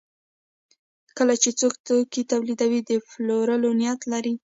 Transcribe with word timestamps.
کله 1.17 1.33
چې 1.41 1.49
څوک 1.59 1.73
توکي 1.87 2.21
تولیدوي 2.31 2.81
د 2.89 2.91
پلورلو 3.09 3.69
نیت 3.81 4.01
لري. 4.11 4.33